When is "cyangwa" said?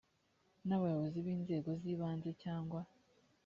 2.43-2.79